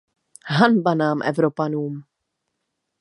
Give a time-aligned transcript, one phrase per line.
[0.45, 2.03] Hanba nám Evropanům!